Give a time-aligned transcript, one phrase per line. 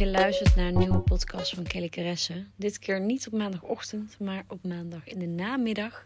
[0.00, 2.46] je luistert naar een nieuwe podcast van Kelly Caresse.
[2.56, 6.04] Dit keer niet op maandagochtend, maar op maandag in de namiddag.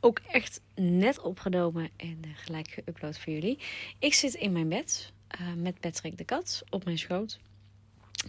[0.00, 3.58] Ook echt net opgenomen en uh, gelijk geüpload voor jullie.
[3.98, 7.38] Ik zit in mijn bed uh, met Patrick de kat op mijn schoot.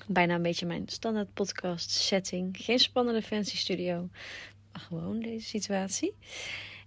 [0.08, 2.58] Bijna een beetje mijn standaard podcast setting.
[2.60, 4.10] Geen spannende fancy studio,
[4.72, 6.16] maar gewoon deze situatie.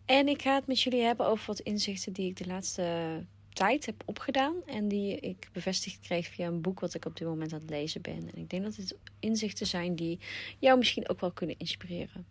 [0.04, 3.24] En ik ga het met jullie hebben over wat inzichten die ik de laatste
[3.56, 4.54] tijd heb opgedaan.
[4.66, 7.70] En die ik bevestigd kreeg via een boek wat ik op dit moment aan het
[7.70, 8.30] lezen ben.
[8.32, 10.18] En ik denk dat dit inzichten zijn die
[10.58, 12.26] jou misschien ook wel kunnen inspireren.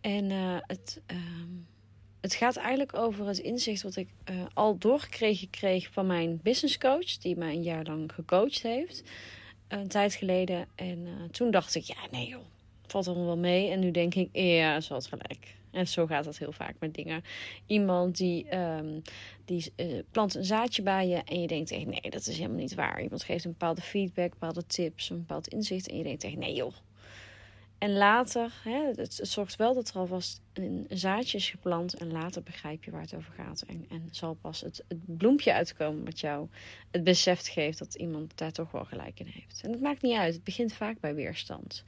[0.00, 1.16] En uh, het, uh,
[2.20, 6.78] het gaat eigenlijk over het inzicht wat ik uh, al doorgekregen kreeg van mijn business
[6.78, 7.18] coach.
[7.18, 9.02] Die mij een jaar lang gecoacht heeft.
[9.68, 10.68] Een tijd geleden.
[10.74, 12.44] En eh, toen dacht ik, ja nee joh,
[12.86, 13.70] valt allemaal wel mee.
[13.70, 15.54] En nu denk ik, ja, ze had gelijk.
[15.72, 17.22] En zo gaat dat heel vaak met dingen.
[17.66, 19.02] Iemand die, um,
[19.44, 22.56] die uh, plant een zaadje bij je en je denkt echt nee, dat is helemaal
[22.56, 23.02] niet waar.
[23.02, 26.54] Iemand geeft een bepaalde feedback, bepaalde tips, een bepaald inzicht en je denkt echt nee
[26.54, 26.72] joh.
[27.82, 32.42] En later, hè, het, zorgt wel dat er alvast een, zaadje is geplant en later
[32.42, 33.62] begrijp je waar het over gaat.
[33.62, 36.48] En, en zal pas het, bloempje uitkomen wat jou
[36.90, 39.60] het besef geeft dat iemand daar toch wel gelijk in heeft.
[39.64, 41.84] En het maakt niet uit, het begint vaak bij weerstand.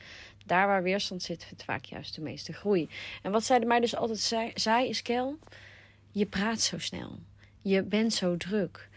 [0.47, 2.89] Daar waar weerstand zit, vindt vaak juist de meeste groei.
[3.23, 5.39] En wat zij mij dus altijd zei, zei is: Kel,
[6.11, 7.19] je praat zo snel.
[7.63, 8.89] Je bent zo druk.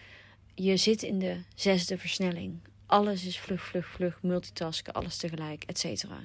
[0.56, 2.60] Je zit in de zesde versnelling.
[2.86, 6.20] Alles is vlug, vlug, vlug, multitasken, alles tegelijk, et cetera.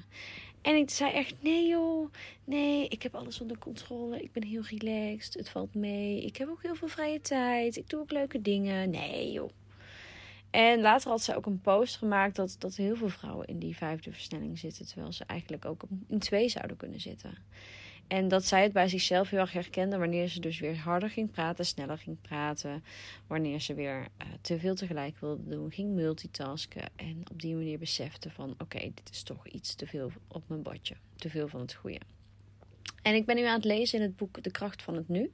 [0.63, 2.13] En ik zei echt: nee, joh,
[2.45, 4.23] nee, ik heb alles onder controle.
[4.23, 5.35] Ik ben heel relaxed.
[5.35, 6.25] Het valt mee.
[6.25, 7.77] Ik heb ook heel veel vrije tijd.
[7.77, 8.91] Ik doe ook leuke dingen.
[8.91, 9.51] Nee, joh.
[10.51, 13.77] En later had ze ook een post gemaakt dat, dat heel veel vrouwen in die
[13.77, 14.87] vijfde versnelling zitten.
[14.87, 17.35] Terwijl ze eigenlijk ook in twee zouden kunnen zitten.
[18.13, 21.31] En dat zij het bij zichzelf heel erg herkende wanneer ze dus weer harder ging
[21.31, 22.85] praten, sneller ging praten.
[23.27, 26.83] Wanneer ze weer uh, te veel tegelijk wilde doen, ging multitasken.
[26.97, 30.63] En op die manier besefte van oké, dit is toch iets te veel op mijn
[30.63, 30.95] bordje.
[31.17, 32.01] Te veel van het goede.
[33.03, 35.33] En ik ben nu aan het lezen in het boek De Kracht van het Nu.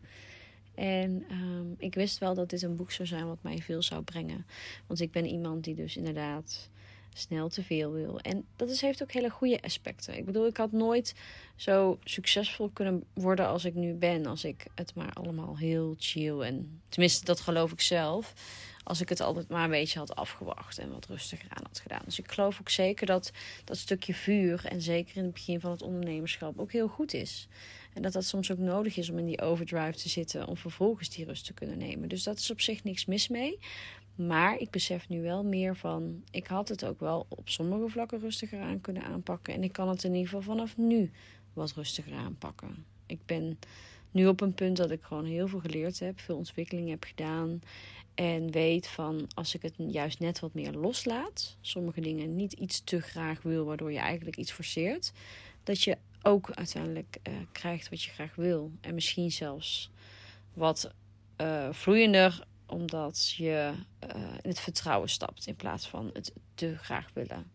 [0.75, 4.03] En um, ik wist wel dat dit een boek zou zijn wat mij veel zou
[4.03, 4.47] brengen.
[4.87, 6.71] Want ik ben iemand die dus inderdaad
[7.15, 8.21] snel te veel wil.
[8.21, 10.17] En dat is, heeft ook hele goede aspecten.
[10.17, 11.15] Ik bedoel, ik had nooit
[11.57, 14.27] zo succesvol kunnen worden als ik nu ben.
[14.27, 18.33] Als ik het maar allemaal heel chill en tenminste, dat geloof ik zelf.
[18.85, 22.03] Als ik het altijd maar een beetje had afgewacht en wat rustiger aan had gedaan.
[22.05, 23.33] Dus ik geloof ook zeker dat
[23.65, 27.49] dat stukje vuur en zeker in het begin van het ondernemerschap ook heel goed is.
[27.95, 31.11] En dat dat soms ook nodig is om in die overdrive te zitten om vervolgens
[31.11, 32.09] die rust te kunnen nemen.
[32.09, 33.59] Dus dat is op zich niks mis mee.
[34.19, 38.21] Maar ik besef nu wel meer van, ik had het ook wel op sommige vlakken
[38.21, 39.55] rustiger aan kunnen aanpakken.
[39.55, 41.11] En ik kan het in ieder geval vanaf nu
[41.53, 42.85] wat rustiger aanpakken.
[43.07, 43.59] Ik ben
[44.11, 47.61] nu op een punt dat ik gewoon heel veel geleerd heb, veel ontwikkeling heb gedaan.
[48.15, 52.85] En weet van als ik het juist net wat meer loslaat, sommige dingen niet iets
[52.85, 55.13] te graag wil, waardoor je eigenlijk iets forceert,
[55.63, 58.71] dat je ook uiteindelijk uh, krijgt wat je graag wil.
[58.81, 59.91] En misschien zelfs
[60.55, 60.93] wat
[61.41, 63.73] uh, vloeiender, omdat je
[64.17, 67.51] uh, in het vertrouwen stapt in plaats van het te graag willen.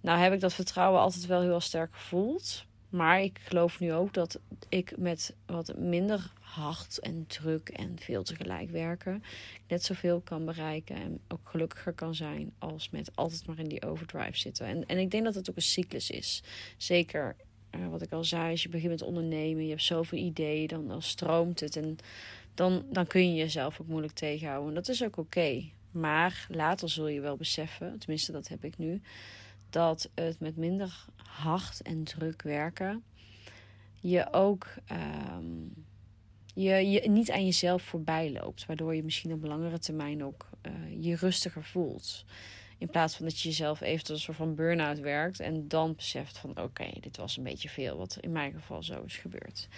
[0.00, 2.64] Nou heb ik dat vertrouwen altijd wel heel sterk gevoeld.
[2.90, 8.22] Maar ik geloof nu ook dat ik met wat minder hard en druk en veel
[8.22, 9.22] tegelijk werken
[9.68, 13.86] net zoveel kan bereiken en ook gelukkiger kan zijn als met altijd maar in die
[13.86, 14.66] overdrive zitten.
[14.66, 16.42] En, en ik denk dat het ook een cyclus is.
[16.76, 17.36] Zeker
[17.76, 20.88] uh, wat ik al zei, als je begint met ondernemen, je hebt zoveel ideeën, dan,
[20.88, 21.96] dan stroomt het en
[22.54, 24.68] dan, dan kun je jezelf ook moeilijk tegenhouden.
[24.68, 25.62] En dat is ook oké.
[25.90, 29.00] Maar later zul je wel beseffen, tenminste dat heb ik nu,
[29.70, 33.02] dat het met minder hard en druk werken
[34.00, 34.66] je ook
[35.38, 35.72] um,
[36.54, 38.66] je, je niet aan jezelf voorbij loopt.
[38.66, 40.72] Waardoor je misschien op langere termijn ook uh,
[41.04, 42.24] je rustiger voelt.
[42.80, 45.40] In plaats van dat je jezelf even tot een soort van burn-out werkt.
[45.40, 47.96] En dan beseft van oké, dit was een beetje veel.
[47.96, 49.68] Wat in mijn geval zo is gebeurd.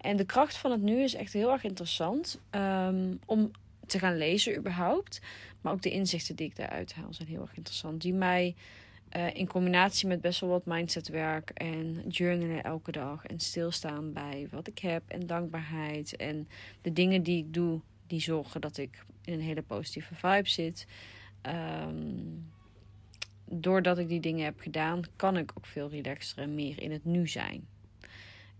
[0.00, 2.40] En de kracht van het nu is echt heel erg interessant.
[2.50, 3.50] Um, om
[3.86, 5.20] te gaan lezen überhaupt.
[5.60, 8.00] Maar ook de inzichten die ik daaruit haal zijn heel erg interessant.
[8.00, 8.54] Die mij
[9.16, 13.24] uh, in combinatie met best wel wat mindsetwerk en journalen elke dag.
[13.26, 16.16] En stilstaan bij wat ik heb en dankbaarheid.
[16.16, 16.48] En
[16.82, 20.86] de dingen die ik doe, die zorgen dat ik in een hele positieve vibe zit.
[21.46, 22.50] Um,
[23.44, 27.04] doordat ik die dingen heb gedaan, kan ik ook veel relaxter en meer in het
[27.04, 27.68] nu zijn.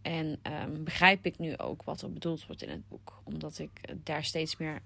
[0.03, 3.21] En um, begrijp ik nu ook wat er bedoeld wordt in het boek.
[3.25, 3.71] Omdat ik
[4.05, 4.83] daar steeds meer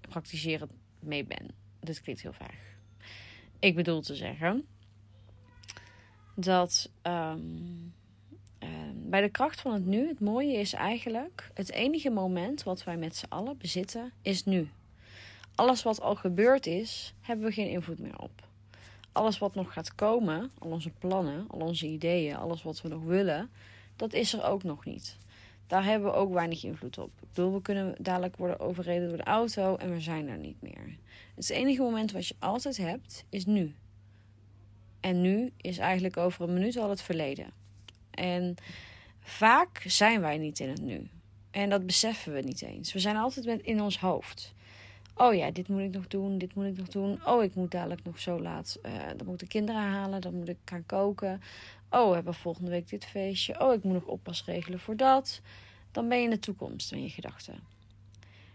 [0.00, 1.50] praktiserend mee ben.
[1.80, 2.74] Dit klinkt heel vaag.
[3.58, 4.66] Ik bedoel te zeggen
[6.34, 7.34] dat uh,
[8.94, 12.96] bij de kracht van het nu, het mooie is eigenlijk, het enige moment wat wij
[12.96, 14.68] met z'n allen bezitten, is nu.
[15.56, 18.30] Alles wat al gebeurd is, hebben we geen invloed meer op.
[19.12, 23.02] alles wat nog gaat komen, al onze plannen, al onze ideeën, alles wat we nog
[23.02, 23.50] willen,
[23.96, 25.16] dat is er ook nog niet.
[25.66, 27.10] Daar hebben we ook weinig invloed op.
[27.20, 30.62] Ik bedoel, we kunnen dadelijk worden overreden door de auto en we zijn er niet
[30.62, 30.96] meer.
[31.34, 33.74] Het enige moment wat je altijd hebt, is nu.
[35.00, 37.50] En nu is eigenlijk over een minuut al het verleden.
[38.10, 38.54] En
[39.20, 41.08] vaak zijn wij niet in het nu.
[41.50, 42.92] En dat beseffen we niet eens.
[42.92, 44.54] We zijn altijd in ons hoofd.
[45.18, 47.26] Oh ja, dit moet ik nog doen, dit moet ik nog doen.
[47.26, 48.78] Oh, ik moet dadelijk nog zo laat.
[48.82, 51.40] Uh, dan moet ik kinderen halen, dan moet ik gaan koken.
[51.90, 53.60] Oh, we hebben volgende week dit feestje.
[53.60, 55.40] Oh, ik moet nog oppas regelen voor dat.
[55.92, 57.54] Dan ben je in de toekomst in je gedachten.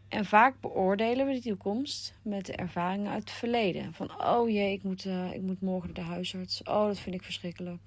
[0.07, 3.93] En vaak beoordelen we de toekomst met de ervaringen uit het verleden.
[3.93, 6.63] Van, oh jee, ik moet, uh, ik moet morgen naar de huisarts.
[6.63, 7.81] Oh, dat vind ik verschrikkelijk.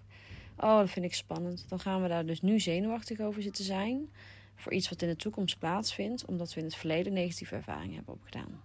[0.56, 1.66] Oh, dat vind ik spannend.
[1.68, 4.08] Dan gaan we daar dus nu zenuwachtig over zitten zijn
[4.56, 8.14] voor iets wat in de toekomst plaatsvindt, omdat we in het verleden negatieve ervaringen hebben
[8.14, 8.62] opgedaan.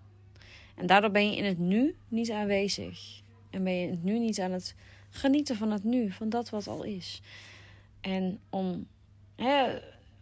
[0.76, 3.22] En daardoor ben je in het nu niet aanwezig.
[3.50, 4.76] En ben je in het nu niet aan het
[5.10, 7.22] genieten van het nu, van dat wat al is.
[8.02, 8.88] En om,
[9.36, 9.78] hè,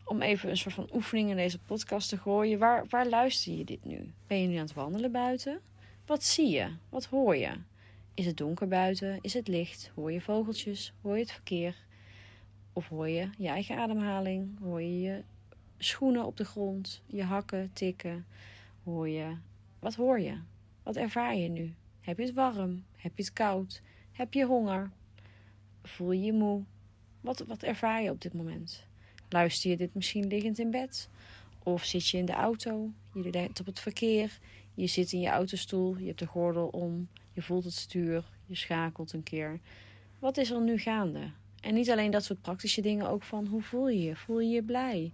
[0.05, 3.63] om even een soort van oefening in deze podcast te gooien, waar, waar luister je
[3.63, 4.13] dit nu?
[4.27, 5.61] Ben je nu aan het wandelen buiten?
[6.05, 6.67] Wat zie je?
[6.89, 7.51] Wat hoor je?
[8.13, 9.17] Is het donker buiten?
[9.21, 9.91] Is het licht?
[9.95, 10.93] Hoor je vogeltjes?
[11.01, 11.75] Hoor je het verkeer?
[12.73, 14.59] Of hoor je je eigen ademhaling?
[14.59, 15.23] Hoor je je
[15.77, 18.25] schoenen op de grond, je hakken tikken.
[18.83, 19.35] Hoor je,
[19.79, 20.37] wat hoor je?
[20.83, 21.73] Wat ervaar je nu?
[22.01, 22.83] Heb je het warm?
[22.95, 23.81] Heb je het koud?
[24.11, 24.91] Heb je honger?
[25.83, 26.63] Voel je je moe?
[27.21, 28.85] Wat, wat ervaar je op dit moment?
[29.29, 31.09] Luister je dit misschien liggend in bed?
[31.63, 32.91] Of zit je in de auto?
[33.13, 34.39] Je denkt op het verkeer.
[34.73, 35.97] Je zit in je autostoel.
[35.97, 37.07] Je hebt de gordel om.
[37.33, 38.29] Je voelt het stuur.
[38.45, 39.59] Je schakelt een keer.
[40.19, 41.31] Wat is er nu gaande?
[41.61, 44.15] En niet alleen dat soort praktische dingen, ook van hoe voel je je?
[44.15, 45.11] Voel je je blij?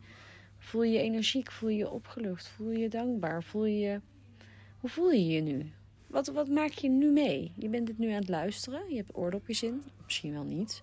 [0.63, 1.51] Voel je energiek?
[1.51, 2.47] Voel je opgelucht?
[2.47, 3.43] Voel je je dankbaar?
[3.43, 4.01] Voel je.
[4.79, 5.71] Hoe voel je je nu?
[6.07, 7.51] Wat, wat maak je nu mee?
[7.55, 8.89] Je bent het nu aan het luisteren.
[8.89, 9.83] Je hebt oordopjes in.
[10.03, 10.81] Misschien wel niet.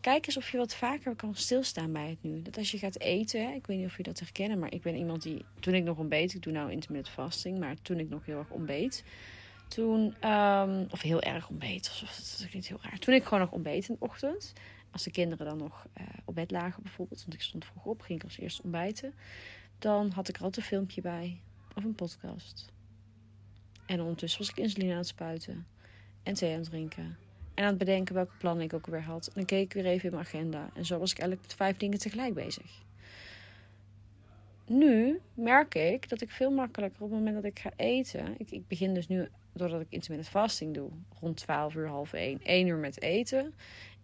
[0.00, 2.42] Kijk eens of je wat vaker kan stilstaan bij het nu.
[2.42, 4.96] Dat als je gaat eten, ik weet niet of je dat herkennen, maar ik ben
[4.96, 8.26] iemand die, toen ik nog ontbeet, ik doe nou intermittent fasting, maar toen ik nog
[8.26, 9.04] heel erg ontbeet,
[9.68, 12.00] toen, um, of heel erg ontbeet,
[12.38, 12.98] dat klinkt heel raar.
[12.98, 14.52] Toen ik gewoon nog ontbeet in de ochtend,
[14.90, 18.00] als de kinderen dan nog uh, op bed lagen bijvoorbeeld, want ik stond vroeg op,
[18.00, 19.14] ging ik als eerste ontbijten,
[19.78, 21.40] dan had ik er altijd een filmpje bij
[21.74, 22.72] of een podcast.
[23.86, 25.66] En ondertussen was ik insuline aan het spuiten
[26.22, 27.16] en thee aan het drinken.
[27.54, 29.26] En aan het bedenken welke plannen ik ook weer had.
[29.26, 30.70] En dan keek ik weer even in mijn agenda.
[30.74, 32.84] En zo was ik eigenlijk vijf dingen tegelijk bezig.
[34.66, 38.34] Nu merk ik dat ik veel makkelijker op het moment dat ik ga eten.
[38.38, 40.90] Ik, ik begin dus nu, doordat ik intermittent fasting doe,
[41.20, 43.54] rond 12 uur, half 1, 1 uur met eten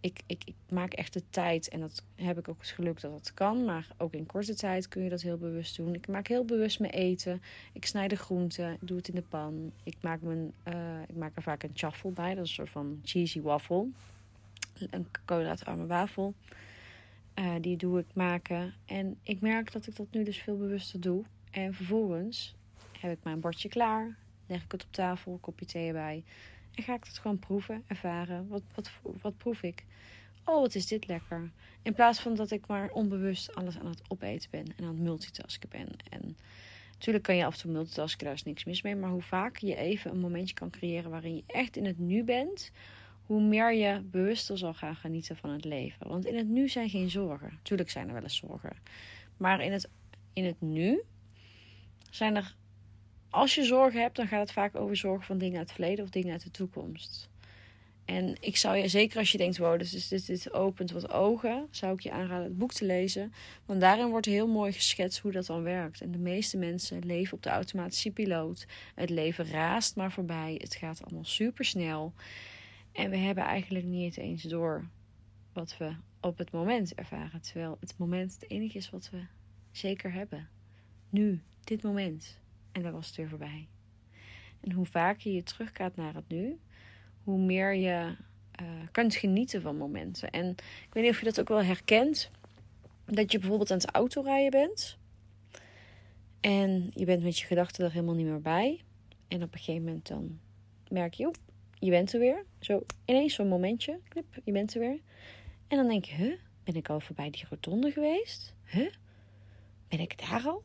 [0.03, 3.11] ik, ik, ik, maak echt de tijd en dat heb ik ook het geluk dat
[3.11, 3.65] dat kan.
[3.65, 5.95] Maar ook in korte tijd kun je dat heel bewust doen.
[5.95, 7.43] Ik maak heel bewust mijn eten.
[7.73, 9.73] Ik snij de groenten, doe het in de pan.
[9.83, 10.75] Ik maak, mijn, uh,
[11.09, 13.87] ik maak er vaak een chaffel bij, dat is een soort van cheesy waffle.
[14.91, 16.35] Een koolhydraatarme wafel.
[17.35, 18.75] Uh, die doe ik maken.
[18.85, 21.25] En ik merk dat ik dat nu dus veel bewuster doe.
[21.51, 22.55] En vervolgens
[22.99, 24.17] heb ik mijn bordje klaar.
[24.47, 26.25] Leg ik het op tafel, kopje thee erbij.
[26.75, 28.49] En ga ik het gewoon proeven, ervaren.
[28.49, 28.91] Wat, wat,
[29.21, 29.85] wat proef ik?
[30.45, 31.51] Oh, wat is dit lekker.
[31.83, 35.03] In plaats van dat ik maar onbewust alles aan het opeten ben en aan het
[35.03, 35.89] multitasken ben.
[36.11, 36.37] En
[36.93, 38.97] natuurlijk kan je af en toe multitasken, daar is niks mis mee.
[38.97, 42.25] Maar hoe vaker je even een momentje kan creëren waarin je echt in het nu
[42.25, 42.71] bent,
[43.27, 46.09] hoe meer je bewuster zal gaan genieten van het leven.
[46.09, 47.59] Want in het nu zijn geen zorgen.
[47.63, 48.77] Tuurlijk zijn er wel eens zorgen.
[49.37, 49.89] Maar in het,
[50.33, 51.03] in het nu
[52.11, 52.55] zijn er
[53.33, 56.05] als je zorgen hebt, dan gaat het vaak over zorgen van dingen uit het verleden
[56.05, 57.31] of dingen uit de toekomst.
[58.05, 61.69] En ik zou je, zeker als je denkt, wow, dus dit, dit opent wat ogen,
[61.71, 63.33] zou ik je aanraden het boek te lezen.
[63.67, 66.01] Want daarin wordt heel mooi geschetst hoe dat dan werkt.
[66.01, 68.67] En de meeste mensen leven op de automatische piloot.
[68.95, 70.55] Het leven raast maar voorbij.
[70.59, 72.13] Het gaat allemaal super snel.
[72.93, 74.85] En we hebben eigenlijk niet eens door
[75.53, 77.41] wat we op het moment ervaren.
[77.41, 79.21] Terwijl het moment het enige is wat we
[79.71, 80.49] zeker hebben.
[81.11, 82.41] Nu, dit moment.
[82.73, 83.69] En dan was het weer voorbij.
[84.61, 86.59] En hoe vaker je teruggaat naar het nu,
[87.25, 88.17] hoe meer je
[88.61, 90.31] uh, kunt genieten van momenten.
[90.31, 92.31] En ik weet niet of je dat ook wel herkent.
[93.05, 94.99] Dat je bijvoorbeeld aan het autorijden bent.
[96.41, 98.81] En je bent met je gedachten er helemaal niet meer bij.
[99.29, 100.39] En op een gegeven moment dan
[100.89, 101.37] merk je, op,
[101.79, 102.45] je bent er weer.
[102.59, 105.01] Zo ineens zo'n momentje, knip, je bent er weer.
[105.69, 108.55] En dan denk je, huh, ben ik al voorbij die rotonde geweest?
[108.65, 108.93] Huh,
[109.89, 110.63] ben ik daar al?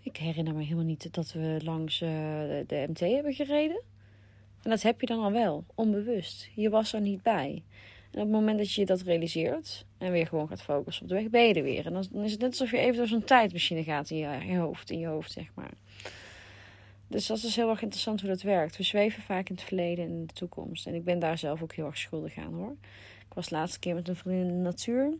[0.00, 2.08] Ik herinner me helemaal niet dat we langs uh,
[2.66, 3.82] de MT hebben gereden.
[4.62, 6.48] En dat heb je dan al wel, onbewust.
[6.54, 7.62] Je was er niet bij.
[8.10, 11.14] En op het moment dat je dat realiseert en weer gewoon gaat focussen op de
[11.14, 11.86] weg, ben je er weer.
[11.86, 14.56] En dan, is het net alsof je even door zo'n tijdmachine gaat in je, je,
[14.56, 15.72] hoofd, in je hoofd, zeg maar.
[17.08, 18.76] Dus dat is heel erg interessant hoe dat werkt.
[18.76, 20.86] We zweven vaak in het verleden en in de toekomst.
[20.86, 22.76] En ik ben daar zelf ook heel erg schuldig aan hoor.
[23.28, 25.14] Ik was de laatste keer met een vriendin in de natuur.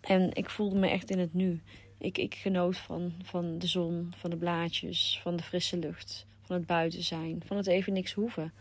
[0.00, 1.60] En ik voelde me echt in het nu.
[2.04, 6.56] Ik, ik genoot van, van de zon, van de blaadjes, van de frisse lucht, van
[6.56, 8.52] het buiten zijn, van het even niks hoeven.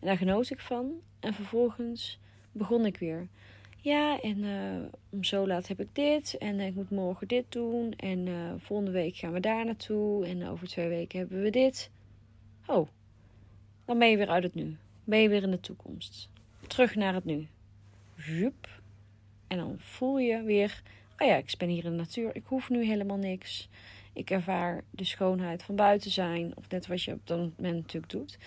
[0.00, 0.92] En daar genoot ik van.
[1.20, 2.18] En vervolgens
[2.52, 3.28] begon ik weer.
[3.80, 6.38] Ja, en uh, om zo laat heb ik dit.
[6.38, 7.92] En ik moet morgen dit doen.
[7.92, 10.26] En uh, volgende week gaan we daar naartoe.
[10.26, 11.90] En over twee weken hebben we dit.
[12.66, 12.88] Oh,
[13.84, 14.76] dan ben je weer uit het nu.
[15.04, 16.28] Ben je weer in de toekomst.
[16.66, 17.46] Terug naar het nu.
[18.14, 18.68] Joep.
[19.46, 20.82] En dan voel je weer,
[21.18, 22.36] oh ja, ik ben hier in de natuur.
[22.36, 23.68] Ik hoef nu helemaal niks.
[24.12, 26.56] Ik ervaar de schoonheid van buiten zijn.
[26.56, 28.38] Of net wat je op dat moment natuurlijk doet.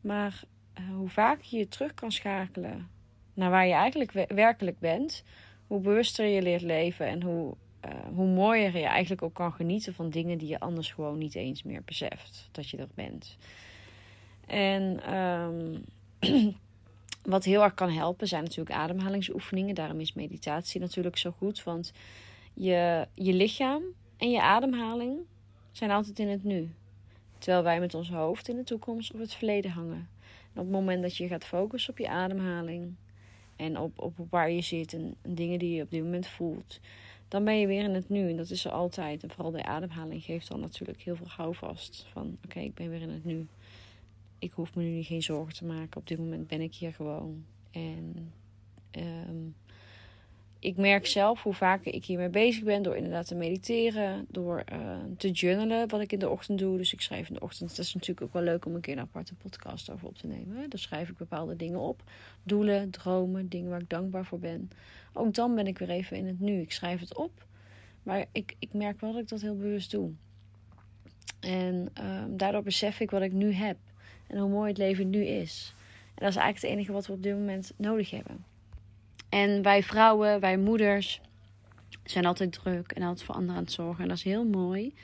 [0.00, 0.42] Maar
[0.80, 2.88] uh, hoe vaak je je terug kan schakelen
[3.34, 5.24] naar waar je eigenlijk werkelijk bent,
[5.66, 7.54] hoe bewuster je leert leven en hoe,
[7.84, 11.34] uh, hoe mooier je eigenlijk ook kan genieten van dingen die je anders gewoon niet
[11.34, 13.36] eens meer beseft dat je er bent.
[14.46, 15.84] En um,
[17.22, 19.74] wat heel erg kan helpen zijn natuurlijk ademhalingsoefeningen.
[19.74, 21.92] Daarom is meditatie natuurlijk zo goed, want
[22.54, 23.82] je, je lichaam
[24.16, 25.18] en je ademhaling
[25.72, 26.70] zijn altijd in het nu.
[27.38, 30.08] Terwijl wij met ons hoofd in de toekomst of het verleden hangen.
[30.52, 32.94] En op het moment dat je gaat focussen op je ademhaling,
[33.62, 36.80] en op, op waar je zit en, dingen die je op dit moment voelt,
[37.28, 38.30] dan ben je weer in het nu.
[38.30, 39.22] En dat is er altijd.
[39.22, 42.06] En vooral de ademhaling geeft dan natuurlijk heel veel houvast.
[42.08, 43.46] Van oké, ik ben weer in het nu.
[44.42, 46.00] Ik hoef me nu geen zorgen te maken.
[46.00, 47.44] Op dit moment ben ik hier gewoon.
[47.70, 48.32] En
[48.90, 49.54] um,
[50.58, 54.96] ik merk zelf hoe vaker ik hiermee bezig ben door inderdaad te mediteren, door uh,
[55.16, 56.76] te journalen, wat ik in de ochtend doe.
[56.76, 57.76] Dus ik schrijf in de ochtend.
[57.76, 60.26] Dat is natuurlijk ook wel leuk om een keer een aparte podcast over op te
[60.26, 60.70] nemen.
[60.70, 62.02] Dan schrijf ik bepaalde dingen op.
[62.42, 64.70] Doelen, dromen, dingen waar ik dankbaar voor ben.
[65.12, 66.60] Ook dan ben ik weer even in het nu.
[66.60, 67.46] Ik schrijf het op.
[68.02, 70.10] Maar ik, ik merk wel dat ik dat heel bewust doe.
[71.40, 73.76] En um, daardoor besef ik wat ik nu heb.
[74.26, 75.74] En hoe mooi het leven nu is.
[76.14, 78.44] En dat is eigenlijk het enige wat we op dit moment nodig hebben.
[79.28, 81.20] En wij vrouwen, wij moeders,
[82.04, 84.02] zijn altijd druk en altijd voor anderen aan het zorgen.
[84.02, 84.94] En dat is heel mooi.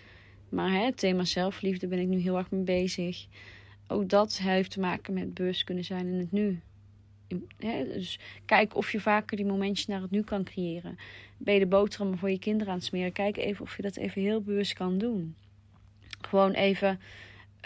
[0.49, 3.27] Maar hè, het thema zelfliefde ben ik nu heel erg mee bezig.
[3.87, 6.61] Ook dat heeft te maken met bewust kunnen zijn in het nu.
[7.59, 10.99] dus kijk of je vaker die momentjes naar het nu kan creëren.
[11.37, 13.13] Ben je de boterhammen voor je kinderen aan het smeren?
[13.13, 15.37] Kijk even of je dat even heel bewust kan doen.
[16.21, 17.01] Gewoon even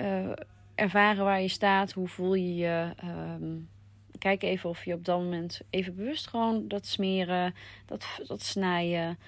[0.01, 0.33] uh,
[0.75, 1.93] ervaren waar je staat.
[1.93, 2.95] Hoe voel je je?
[3.05, 3.69] Um,
[4.19, 7.55] kijk even of je op dat moment even bewust gewoon dat smeren,
[7.87, 9.19] dat, dat snijden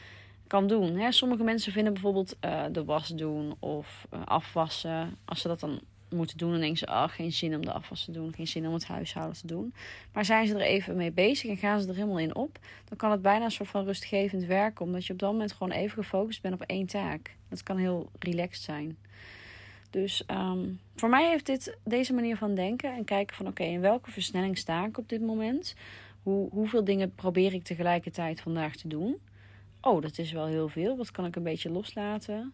[0.46, 0.96] kan doen.
[0.96, 1.12] Hè?
[1.12, 5.16] Sommige mensen vinden bijvoorbeeld uh, de was doen of uh, afwassen.
[5.24, 8.04] Als ze dat dan moeten doen, dan denken ze: ah, geen zin om de afwas
[8.04, 9.74] te doen, geen zin om het huishouden te doen.
[10.12, 12.58] Maar zijn ze er even mee bezig en gaan ze er helemaal in op,
[12.88, 15.72] dan kan het bijna een soort van rustgevend werken, omdat je op dat moment gewoon
[15.72, 17.36] even gefocust bent op één taak.
[17.48, 18.96] Dat kan heel relaxed zijn.
[19.94, 23.80] Dus um, voor mij heeft dit deze manier van denken en kijken van oké, in
[23.80, 25.74] welke versnelling sta ik op dit moment?
[26.22, 29.16] Hoe, hoeveel dingen probeer ik tegelijkertijd vandaag te doen?
[29.80, 30.96] Oh, dat is wel heel veel.
[30.96, 32.52] Wat kan ik een beetje loslaten?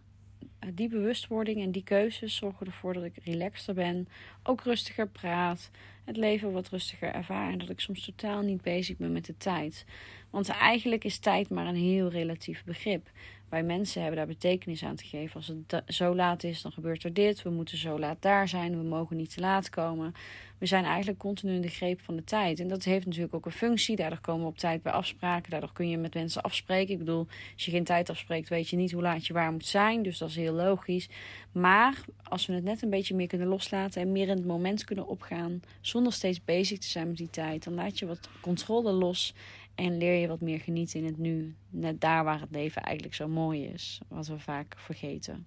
[0.75, 4.09] Die bewustwording en die keuzes zorgen ervoor dat ik relaxter ben,
[4.43, 5.71] ook rustiger praat,
[6.05, 9.37] het leven wat rustiger ervaar en dat ik soms totaal niet bezig ben met de
[9.37, 9.85] tijd.
[10.31, 13.11] Want eigenlijk is tijd maar een heel relatief begrip.
[13.51, 15.35] Wij mensen hebben daar betekenis aan te geven.
[15.35, 17.43] Als het zo laat is, dan gebeurt er dit.
[17.43, 18.77] We moeten zo laat daar zijn.
[18.77, 20.15] We mogen niet te laat komen.
[20.59, 22.61] We zijn eigenlijk continu in de greep van de tijd.
[22.61, 23.97] En dat heeft natuurlijk ook een functie.
[23.97, 25.51] Daardoor komen we op tijd bij afspraken.
[25.51, 26.93] Daardoor kun je met mensen afspreken.
[26.93, 29.67] Ik bedoel, als je geen tijd afspreekt, weet je niet hoe laat je waar moet
[29.67, 30.03] zijn.
[30.03, 31.09] Dus dat is heel logisch.
[31.53, 34.85] Maar als we het net een beetje meer kunnen loslaten en meer in het moment
[34.85, 38.93] kunnen opgaan, zonder steeds bezig te zijn met die tijd, dan laat je wat controle
[38.93, 39.35] los
[39.81, 41.55] en leer je wat meer genieten in het nu.
[41.71, 44.01] Net daar waar het leven eigenlijk zo mooi is.
[44.09, 45.47] Wat we vaak vergeten.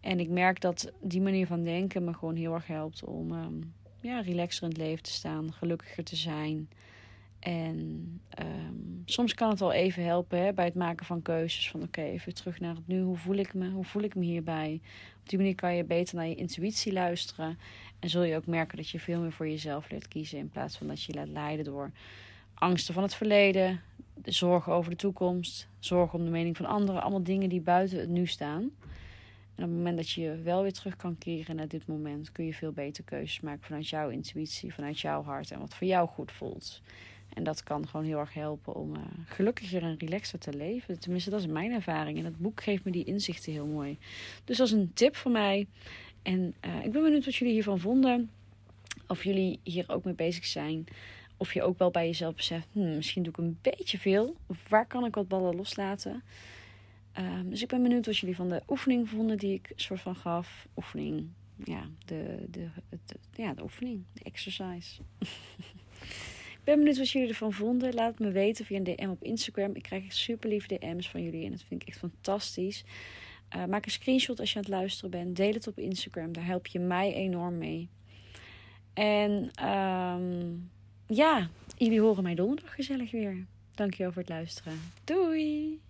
[0.00, 3.74] En ik merk dat die manier van denken me gewoon heel erg helpt om um,
[4.00, 5.52] ja, relaxer in het leven te staan.
[5.52, 6.68] Gelukkiger te zijn.
[7.38, 7.78] En
[8.40, 11.70] um, soms kan het wel even helpen bij het maken van keuzes.
[11.70, 13.00] Van oké, even terug naar het nu.
[13.00, 13.70] Hoe voel ik me?
[13.70, 14.80] Hoe voel ik me hierbij?
[15.20, 17.58] Op die manier kan je beter naar je intuïtie luisteren.
[17.98, 20.38] En zul je ook merken dat je veel meer voor jezelf leert kiezen.
[20.38, 21.92] In plaats van dat je je laat leiden door
[22.54, 23.80] angsten van het verleden,
[24.14, 27.98] de zorgen over de toekomst, zorgen om de mening van anderen, allemaal dingen die buiten
[27.98, 28.70] het nu staan.
[29.54, 32.44] En op het moment dat je wel weer terug kan keren naar dit moment, kun
[32.44, 36.08] je veel beter keuzes maken vanuit jouw intuïtie, vanuit jouw hart en wat voor jou
[36.08, 36.82] goed voelt.
[37.34, 41.00] En dat kan gewoon heel erg helpen om uh, gelukkiger en relaxer te leven.
[41.00, 42.18] Tenminste, dat is mijn ervaring.
[42.18, 43.98] En dat boek geeft me die inzichten heel mooi.
[44.44, 45.66] Dus dat is een tip voor mij.
[46.22, 48.30] En uh, ik ben benieuwd wat jullie hiervan vonden.
[49.06, 50.86] Of jullie hier ook mee bezig zijn.
[51.36, 54.36] Of je ook wel bij jezelf beseft, hmm, misschien doe ik een beetje veel.
[54.46, 56.22] Of waar kan ik wat ballen loslaten?
[57.18, 60.16] Um, dus ik ben benieuwd wat jullie van de oefening vonden die ik soort van
[60.16, 60.66] gaf.
[60.76, 61.28] Oefening
[61.64, 62.68] ja, de, de,
[63.32, 65.02] ja, de oefening, de exercise.
[66.58, 67.94] ik ben benieuwd wat jullie ervan vonden.
[67.94, 69.74] Laat het me weten via een DM op Instagram.
[69.74, 72.84] Ik krijg echt super lieve DM's van jullie en dat vind ik echt fantastisch.
[73.56, 75.36] Uh, maak een screenshot als je aan het luisteren bent.
[75.36, 76.32] Deel het op Instagram.
[76.32, 77.88] Daar help je mij enorm mee.
[78.92, 80.70] En um,
[81.06, 83.46] ja, jullie horen mij donderdag gezellig weer.
[83.74, 84.80] Dankjewel voor het luisteren.
[85.04, 85.80] Doei!